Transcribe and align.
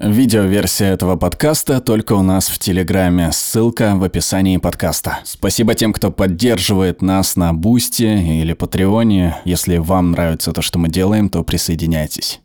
Видеоверсия 0.00 0.92
этого 0.92 1.16
подкаста 1.16 1.80
только 1.80 2.12
у 2.12 2.22
нас 2.22 2.48
в 2.48 2.60
Телеграме. 2.60 3.32
Ссылка 3.32 3.96
в 3.96 4.04
описании 4.04 4.56
подкаста. 4.56 5.18
Спасибо 5.24 5.74
тем, 5.74 5.92
кто 5.92 6.12
поддерживает 6.12 7.02
нас 7.02 7.34
на 7.34 7.52
Бусти 7.52 8.04
или 8.04 8.52
Патреоне. 8.52 9.38
Если 9.44 9.78
вам 9.78 10.12
нравится 10.12 10.52
то, 10.52 10.62
что 10.62 10.78
мы 10.78 10.88
делаем, 10.88 11.28
то 11.28 11.42
присоединяйтесь. 11.42 12.40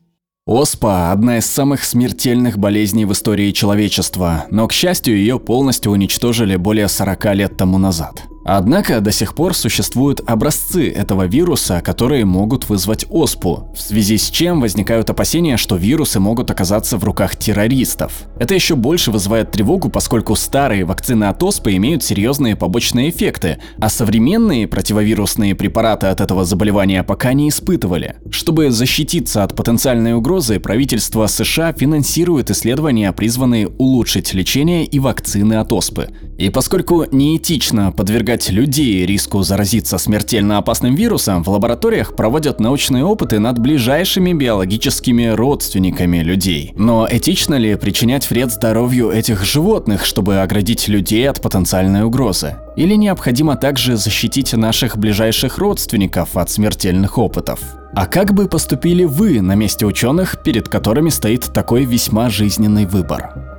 Оспа– 0.47 1.11
одна 1.13 1.37
из 1.37 1.45
самых 1.45 1.83
смертельных 1.83 2.57
болезней 2.57 3.05
в 3.05 3.11
истории 3.11 3.51
человечества, 3.51 4.45
но, 4.49 4.67
к 4.67 4.73
счастью, 4.73 5.15
ее 5.15 5.39
полностью 5.39 5.91
уничтожили 5.91 6.55
более 6.55 6.87
40 6.87 7.35
лет 7.35 7.55
тому 7.55 7.77
назад. 7.77 8.23
Однако 8.45 8.99
до 8.99 9.11
сих 9.11 9.35
пор 9.35 9.53
существуют 9.55 10.21
образцы 10.25 10.89
этого 10.91 11.25
вируса, 11.25 11.81
которые 11.81 12.25
могут 12.25 12.67
вызвать 12.69 13.05
оспу, 13.09 13.69
в 13.75 13.81
связи 13.81 14.17
с 14.17 14.29
чем 14.29 14.61
возникают 14.61 15.09
опасения, 15.09 15.57
что 15.57 15.75
вирусы 15.75 16.19
могут 16.19 16.51
оказаться 16.51 16.97
в 16.97 17.03
руках 17.03 17.35
террористов. 17.35 18.23
Это 18.39 18.53
еще 18.53 18.75
больше 18.75 19.11
вызывает 19.11 19.51
тревогу, 19.51 19.89
поскольку 19.89 20.35
старые 20.35 20.83
вакцины 20.83 21.25
от 21.25 21.41
оспы 21.41 21.75
имеют 21.75 22.03
серьезные 22.03 22.55
побочные 22.55 23.09
эффекты, 23.09 23.59
а 23.79 23.89
современные 23.89 24.67
противовирусные 24.67 25.55
препараты 25.55 26.07
от 26.07 26.19
этого 26.19 26.43
заболевания 26.43 27.03
пока 27.03 27.33
не 27.33 27.49
испытывали. 27.49 28.15
Чтобы 28.31 28.71
защититься 28.71 29.43
от 29.43 29.55
потенциальной 29.55 30.15
угрозы, 30.15 30.59
правительство 30.59 31.27
США 31.27 31.71
финансирует 31.71 32.51
исследования, 32.51 33.11
призванные 33.13 33.67
улучшить 33.67 34.33
лечение 34.33 34.85
и 34.85 34.99
вакцины 34.99 35.53
от 35.53 35.71
оспы. 35.71 36.09
И 36.37 36.49
поскольку 36.49 37.05
неэтично 37.11 37.91
подвергать 37.91 38.32
подвергать 38.33 38.49
людей 38.49 39.05
риску 39.05 39.43
заразиться 39.43 39.97
смертельно 39.97 40.57
опасным 40.57 40.95
вирусом, 40.95 41.43
в 41.43 41.49
лабораториях 41.49 42.15
проводят 42.15 42.59
научные 42.59 43.05
опыты 43.05 43.39
над 43.39 43.59
ближайшими 43.59 44.33
биологическими 44.33 45.27
родственниками 45.27 46.23
людей. 46.23 46.73
Но 46.75 47.07
этично 47.09 47.55
ли 47.55 47.75
причинять 47.75 48.29
вред 48.29 48.51
здоровью 48.51 49.11
этих 49.11 49.43
животных, 49.43 50.05
чтобы 50.05 50.41
оградить 50.41 50.87
людей 50.87 51.29
от 51.29 51.41
потенциальной 51.41 52.03
угрозы? 52.03 52.55
Или 52.75 52.95
необходимо 52.95 53.55
также 53.55 53.97
защитить 53.97 54.53
наших 54.53 54.97
ближайших 54.97 55.59
родственников 55.59 56.35
от 56.35 56.49
смертельных 56.49 57.17
опытов? 57.17 57.59
А 57.95 58.07
как 58.07 58.33
бы 58.33 58.47
поступили 58.47 59.03
вы 59.03 59.41
на 59.41 59.53
месте 59.55 59.85
ученых, 59.85 60.41
перед 60.43 60.67
которыми 60.69 61.09
стоит 61.09 61.51
такой 61.53 61.85
весьма 61.85 62.31
жизненный 62.31 62.85
выбор? 62.85 63.52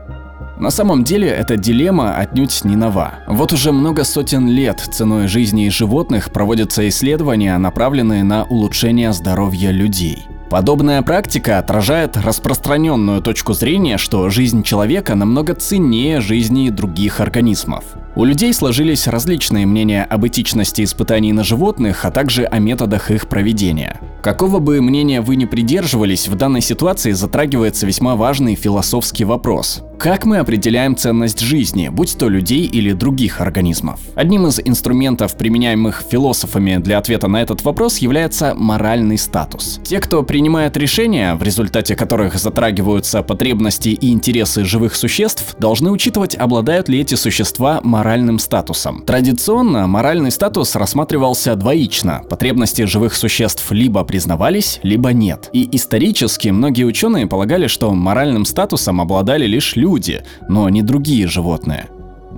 На 0.58 0.70
самом 0.70 1.02
деле 1.05 1.28
эта 1.28 1.56
дилемма 1.56 2.16
отнюдь 2.16 2.64
не 2.64 2.77
нова. 2.77 3.14
Вот 3.27 3.52
уже 3.52 3.72
много 3.72 4.05
сотен 4.05 4.48
лет 4.48 4.80
ценой 4.80 5.27
жизни 5.27 5.69
животных 5.69 6.30
проводятся 6.30 6.88
исследования, 6.88 7.56
направленные 7.58 8.22
на 8.22 8.44
улучшение 8.44 9.12
здоровья 9.12 9.70
людей. 9.70 10.27
Подобная 10.50 11.02
практика 11.02 11.58
отражает 11.58 12.16
распространенную 12.16 13.20
точку 13.22 13.55
зрения, 13.55 13.98
что 13.98 14.28
жизнь 14.28 14.62
человека 14.62 15.16
намного 15.16 15.55
ценнее 15.55 16.20
жизни 16.20 16.70
других 16.70 17.19
организмов. 17.19 17.84
У 18.14 18.25
людей 18.25 18.55
сложились 18.55 19.08
различные 19.08 19.66
мнения 19.66 20.05
об 20.05 20.25
этичности 20.25 20.84
испытаний 20.84 21.32
на 21.32 21.42
животных, 21.42 22.05
а 22.05 22.12
также 22.12 22.44
о 22.44 22.60
методах 22.60 23.10
их 23.10 23.27
проведения. 23.27 23.98
Какого 24.25 24.58
бы 24.58 24.80
мнения 24.80 25.20
вы 25.20 25.36
ни 25.36 25.44
придерживались, 25.44 26.28
в 26.28 26.34
данной 26.34 26.62
ситуации 26.62 27.12
затрагивается 27.12 27.86
весьма 27.86 28.17
важный 28.17 28.55
философский 28.55 29.27
вопрос. 29.27 29.83
Как 29.98 30.25
мы 30.25 30.39
определяем 30.39 30.97
ценность 30.97 31.41
жизни, 31.41 31.89
будь 31.89 32.16
то 32.19 32.28
людей 32.28 32.64
или 32.66 32.92
других 32.92 33.41
организмов? 33.41 34.00
Одним 34.14 34.47
из 34.47 34.61
инструментов, 34.62 35.36
применяемых 35.36 36.03
философами 36.11 36.77
для 36.78 36.98
ответа 36.98 37.28
на 37.28 37.41
этот 37.42 37.62
вопрос, 37.64 37.98
является 37.98 38.55
моральный 38.55 39.19
статус. 39.19 39.81
Те, 39.84 40.00
кто 40.00 40.22
принимает 40.22 40.77
решения, 40.77 41.34
в 41.34 41.42
результате 41.42 41.94
которых 41.94 42.36
затрагиваются 42.36 43.22
потребности 43.22 43.91
и 43.91 44.11
интересы 44.11 44.64
живых 44.64 44.94
существ, 44.97 45.55
должны 45.59 45.91
учитывать, 45.91 46.34
обладают 46.34 46.88
ли 46.88 47.00
эти 47.00 47.14
существа 47.14 47.81
моральным 47.83 48.38
статусом. 48.38 49.03
Традиционно 49.03 49.86
моральный 49.86 50.31
статус 50.31 50.77
рассматривался 50.77 51.55
двоично. 51.56 52.22
Потребности 52.28 52.82
живых 52.82 53.15
существ 53.15 53.70
либо 53.70 54.03
признавались, 54.14 54.78
либо 54.84 55.12
нет. 55.12 55.50
И 55.52 55.69
исторически 55.72 56.50
многие 56.50 56.84
ученые 56.84 57.26
полагали, 57.26 57.66
что 57.66 57.92
моральным 57.92 58.44
статусом 58.44 59.00
обладали 59.00 59.44
лишь 59.44 59.75
люди, 59.75 60.22
но 60.48 60.69
не 60.69 60.82
другие 60.82 61.26
животные. 61.26 61.88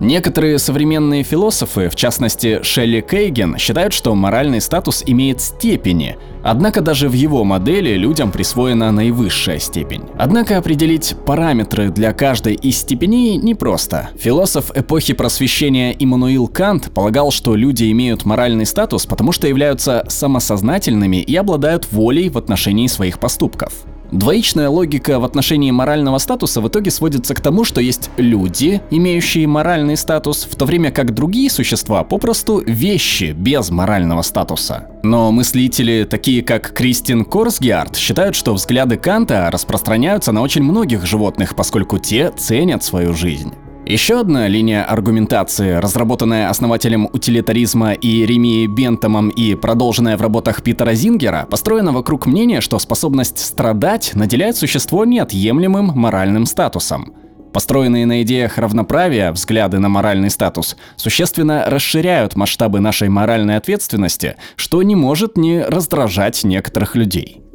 Некоторые 0.00 0.58
современные 0.58 1.22
философы, 1.22 1.88
в 1.88 1.96
частности 1.96 2.62
Шелли 2.62 3.00
Кейген, 3.00 3.56
считают, 3.56 3.94
что 3.94 4.14
моральный 4.14 4.60
статус 4.60 5.02
имеет 5.06 5.40
степени, 5.40 6.18
однако 6.44 6.82
даже 6.82 7.08
в 7.08 7.14
его 7.14 7.44
модели 7.44 7.94
людям 7.94 8.30
присвоена 8.30 8.92
наивысшая 8.92 9.58
степень. 9.58 10.02
Однако 10.18 10.58
определить 10.58 11.16
параметры 11.24 11.88
для 11.88 12.12
каждой 12.12 12.54
из 12.54 12.78
степеней 12.78 13.38
непросто. 13.38 14.10
Философ 14.18 14.70
эпохи 14.74 15.14
просвещения 15.14 15.92
Иммануил 15.98 16.46
Кант 16.46 16.92
полагал, 16.92 17.30
что 17.30 17.56
люди 17.56 17.90
имеют 17.90 18.26
моральный 18.26 18.66
статус, 18.66 19.06
потому 19.06 19.32
что 19.32 19.48
являются 19.48 20.04
самосознательными 20.08 21.16
и 21.16 21.34
обладают 21.36 21.90
волей 21.90 22.28
в 22.28 22.36
отношении 22.36 22.86
своих 22.86 23.18
поступков. 23.18 23.72
Двоичная 24.12 24.68
логика 24.68 25.18
в 25.18 25.24
отношении 25.24 25.70
морального 25.70 26.18
статуса 26.18 26.60
в 26.60 26.68
итоге 26.68 26.90
сводится 26.90 27.34
к 27.34 27.40
тому, 27.40 27.64
что 27.64 27.80
есть 27.80 28.10
люди, 28.16 28.80
имеющие 28.90 29.46
моральный 29.46 29.96
статус, 29.96 30.46
в 30.50 30.54
то 30.56 30.64
время 30.64 30.90
как 30.90 31.14
другие 31.14 31.50
существа 31.50 32.04
попросту 32.04 32.62
вещи 32.64 33.34
без 33.36 33.70
морального 33.70 34.22
статуса. 34.22 34.88
Но 35.02 35.32
мыслители, 35.32 36.06
такие 36.08 36.42
как 36.42 36.72
Кристин 36.72 37.24
Корсгаард, 37.24 37.96
считают, 37.96 38.36
что 38.36 38.54
взгляды 38.54 38.96
Канта 38.96 39.50
распространяются 39.50 40.32
на 40.32 40.42
очень 40.42 40.62
многих 40.62 41.04
животных, 41.06 41.56
поскольку 41.56 41.98
те 41.98 42.30
ценят 42.30 42.84
свою 42.84 43.14
жизнь. 43.14 43.52
Еще 43.88 44.18
одна 44.18 44.48
линия 44.48 44.82
аргументации, 44.82 45.74
разработанная 45.74 46.50
основателем 46.50 47.08
утилитаризма 47.12 47.92
Иеремией 47.92 48.66
Бентамом 48.66 49.28
и 49.28 49.54
продолженная 49.54 50.16
в 50.16 50.22
работах 50.22 50.64
Питера 50.64 50.94
Зингера, 50.94 51.46
построена 51.48 51.92
вокруг 51.92 52.26
мнения, 52.26 52.60
что 52.60 52.80
способность 52.80 53.38
страдать 53.38 54.10
наделяет 54.14 54.56
существо 54.56 55.04
неотъемлемым 55.04 55.92
моральным 55.94 56.46
статусом. 56.46 57.14
Построенные 57.52 58.06
на 58.06 58.22
идеях 58.22 58.58
равноправия 58.58 59.30
взгляды 59.30 59.78
на 59.78 59.88
моральный 59.88 60.30
статус 60.30 60.76
существенно 60.96 61.64
расширяют 61.68 62.34
масштабы 62.34 62.80
нашей 62.80 63.08
моральной 63.08 63.56
ответственности, 63.56 64.34
что 64.56 64.82
не 64.82 64.96
может 64.96 65.36
не 65.36 65.62
раздражать 65.62 66.42
некоторых 66.42 66.96
людей. 66.96 67.45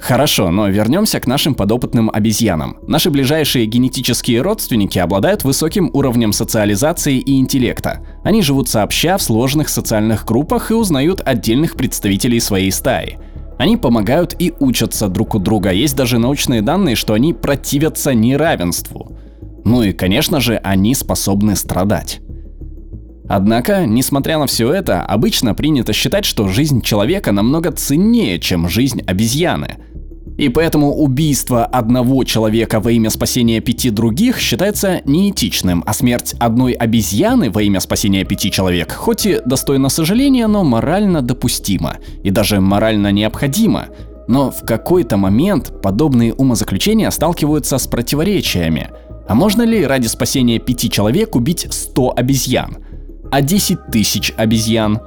Хорошо, 0.00 0.50
но 0.50 0.66
вернемся 0.68 1.20
к 1.20 1.26
нашим 1.26 1.54
подопытным 1.54 2.10
обезьянам. 2.10 2.78
Наши 2.86 3.10
ближайшие 3.10 3.66
генетические 3.66 4.40
родственники 4.40 4.98
обладают 4.98 5.44
высоким 5.44 5.90
уровнем 5.92 6.32
социализации 6.32 7.18
и 7.18 7.38
интеллекта. 7.38 8.00
Они 8.24 8.40
живут 8.40 8.68
сообща 8.68 9.18
в 9.18 9.22
сложных 9.22 9.68
социальных 9.68 10.24
группах 10.24 10.70
и 10.70 10.74
узнают 10.74 11.20
отдельных 11.24 11.76
представителей 11.76 12.40
своей 12.40 12.72
стаи. 12.72 13.18
Они 13.58 13.76
помогают 13.76 14.34
и 14.38 14.54
учатся 14.58 15.06
друг 15.08 15.34
у 15.34 15.38
друга. 15.38 15.70
Есть 15.70 15.96
даже 15.96 16.18
научные 16.18 16.62
данные, 16.62 16.96
что 16.96 17.12
они 17.12 17.34
противятся 17.34 18.14
неравенству. 18.14 19.18
Ну 19.66 19.82
и, 19.82 19.92
конечно 19.92 20.40
же, 20.40 20.56
они 20.56 20.94
способны 20.94 21.54
страдать. 21.56 22.20
Однако, 23.28 23.84
несмотря 23.86 24.38
на 24.38 24.46
все 24.46 24.72
это, 24.72 25.04
обычно 25.04 25.54
принято 25.54 25.92
считать, 25.92 26.24
что 26.24 26.48
жизнь 26.48 26.80
человека 26.80 27.32
намного 27.32 27.70
ценнее, 27.70 28.40
чем 28.40 28.66
жизнь 28.66 29.02
обезьяны– 29.06 29.76
и 30.40 30.48
поэтому 30.48 30.94
убийство 30.94 31.66
одного 31.66 32.24
человека 32.24 32.80
во 32.80 32.90
имя 32.92 33.10
спасения 33.10 33.60
пяти 33.60 33.90
других 33.90 34.38
считается 34.38 35.02
неэтичным, 35.04 35.84
а 35.86 35.92
смерть 35.92 36.34
одной 36.38 36.72
обезьяны 36.72 37.50
во 37.50 37.60
имя 37.60 37.78
спасения 37.78 38.24
пяти 38.24 38.50
человек, 38.50 38.90
хоть 38.90 39.26
и 39.26 39.38
достойно 39.44 39.90
сожаления, 39.90 40.46
но 40.46 40.64
морально 40.64 41.20
допустимо 41.20 41.98
и 42.22 42.30
даже 42.30 42.58
морально 42.58 43.12
необходимо. 43.12 43.88
Но 44.28 44.50
в 44.50 44.64
какой-то 44.64 45.18
момент 45.18 45.82
подобные 45.82 46.32
умозаключения 46.32 47.10
сталкиваются 47.10 47.76
с 47.76 47.86
противоречиями. 47.86 48.88
А 49.28 49.34
можно 49.34 49.60
ли 49.60 49.84
ради 49.84 50.06
спасения 50.06 50.58
пяти 50.58 50.88
человек 50.88 51.36
убить 51.36 51.66
100 51.68 52.14
обезьян? 52.16 52.78
А 53.30 53.42
10 53.42 53.88
тысяч 53.92 54.32
обезьян? 54.38 55.00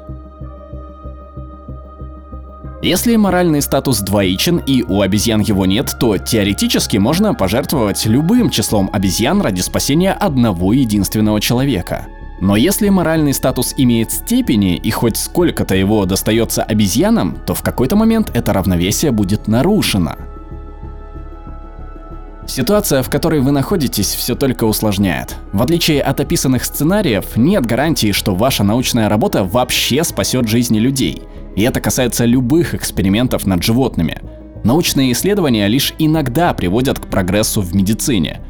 Если 2.83 3.15
моральный 3.15 3.61
статус 3.61 4.01
двоичен 4.01 4.57
и 4.57 4.83
у 4.83 4.99
обезьян 4.99 5.39
его 5.39 5.65
нет, 5.65 5.95
то 6.01 6.17
теоретически 6.17 6.97
можно 6.97 7.33
пожертвовать 7.33 8.05
любым 8.05 8.49
числом 8.49 8.89
обезьян 8.91 9.39
ради 9.39 9.61
спасения 9.61 10.11
одного 10.11 10.73
единственного 10.73 11.39
человека. 11.39 12.07
Но 12.41 12.57
если 12.57 12.89
моральный 12.89 13.33
статус 13.33 13.73
имеет 13.77 14.11
степени 14.11 14.75
и 14.75 14.91
хоть 14.91 15.15
сколько-то 15.15 15.75
его 15.75 16.03
достается 16.03 16.61
обезьянам, 16.61 17.37
то 17.47 17.53
в 17.53 17.61
какой-то 17.61 17.95
момент 17.95 18.31
это 18.33 18.51
равновесие 18.51 19.11
будет 19.11 19.47
нарушено. 19.47 20.17
Ситуация, 22.45 23.01
в 23.01 23.09
которой 23.09 23.39
вы 23.39 23.51
находитесь, 23.51 24.13
все 24.13 24.35
только 24.35 24.65
усложняет. 24.65 25.37
В 25.53 25.63
отличие 25.63 26.01
от 26.01 26.19
описанных 26.19 26.65
сценариев, 26.65 27.37
нет 27.37 27.65
гарантии, 27.65 28.11
что 28.11 28.35
ваша 28.35 28.65
научная 28.65 29.07
работа 29.07 29.45
вообще 29.45 30.03
спасет 30.03 30.49
жизни 30.49 30.79
людей– 30.79 31.21
и 31.55 31.61
это 31.63 31.79
касается 31.81 32.25
любых 32.25 32.73
экспериментов 32.73 33.45
над 33.45 33.63
животными. 33.63 34.21
Научные 34.63 35.11
исследования 35.11 35.67
лишь 35.67 35.93
иногда 35.99 36.53
приводят 36.53 36.99
к 36.99 37.07
прогрессу 37.07 37.61
в 37.61 37.75
медицине. 37.75 38.41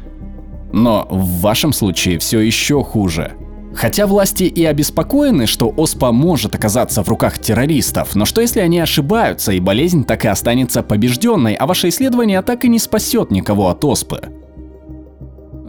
Но 0.72 1.06
в 1.10 1.40
вашем 1.40 1.72
случае 1.72 2.18
все 2.18 2.40
еще 2.40 2.82
хуже. 2.82 3.32
Хотя 3.74 4.06
власти 4.06 4.44
и 4.44 4.64
обеспокоены, 4.64 5.46
что 5.46 5.72
ОСПА 5.76 6.12
может 6.12 6.54
оказаться 6.54 7.02
в 7.02 7.08
руках 7.08 7.40
террористов, 7.40 8.14
но 8.14 8.24
что 8.24 8.40
если 8.40 8.60
они 8.60 8.78
ошибаются 8.78 9.52
и 9.52 9.58
болезнь 9.58 10.04
так 10.04 10.24
и 10.24 10.28
останется 10.28 10.82
побежденной, 10.82 11.54
а 11.54 11.66
ваше 11.66 11.88
исследование 11.88 12.40
так 12.42 12.64
и 12.64 12.68
не 12.68 12.78
спасет 12.78 13.32
никого 13.32 13.68
от 13.68 13.84
ОСПы? 13.84 14.28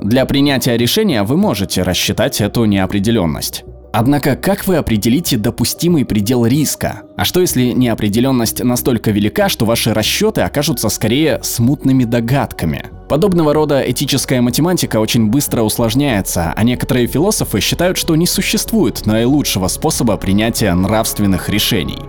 Для 0.02 0.26
принятия 0.26 0.78
решения 0.78 1.24
вы 1.24 1.36
можете 1.36 1.82
рассчитать 1.82 2.42
эту 2.42 2.66
неопределенность. 2.66 3.64
Однако, 3.97 4.36
как 4.36 4.68
вы 4.68 4.75
определите 4.75 5.38
допустимый 5.38 6.03
предел 6.03 6.45
риска? 6.45 7.03
А 7.15 7.24
что 7.24 7.39
если 7.39 7.71
неопределенность 7.71 8.62
настолько 8.62 9.12
велика, 9.12 9.47
что 9.47 9.63
ваши 9.63 9.94
расчеты 9.94 10.42
окажутся 10.42 10.89
скорее 10.89 11.39
смутными 11.44 12.03
догадками? 12.03 12.88
Подобного 13.07 13.53
рода 13.53 13.80
этическая 13.89 14.42
математика 14.42 15.00
очень 15.00 15.27
быстро 15.30 15.62
усложняется, 15.62 16.53
а 16.53 16.63
некоторые 16.65 17.07
философы 17.07 17.62
считают, 17.62 17.95
что 17.95 18.18
не 18.18 18.27
существует 18.27 19.06
наилучшего 19.06 19.69
способа 19.69 20.18
принятия 20.18 20.74
нравственных 20.74 21.48
решений. 21.48 22.01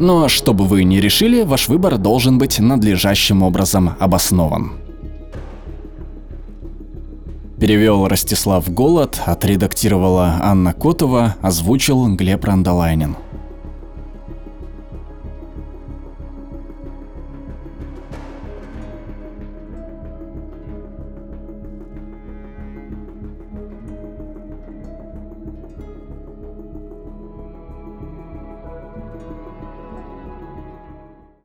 Но 0.00 0.26
что 0.26 0.52
бы 0.52 0.64
вы 0.64 0.82
ни 0.82 0.96
решили, 0.96 1.44
ваш 1.44 1.68
выбор 1.68 1.98
должен 1.98 2.38
быть 2.38 2.58
надлежащим 2.58 3.44
образом 3.44 3.94
обоснован. 4.00 4.87
Перевел 7.60 8.06
Ростислав 8.06 8.72
Голод, 8.72 9.20
отредактировала 9.26 10.38
Анна 10.40 10.72
Котова, 10.72 11.34
озвучил 11.42 12.14
Глеб 12.14 12.44
Рандолайнин. 12.44 13.16